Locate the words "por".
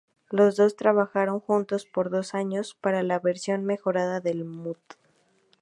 1.85-2.09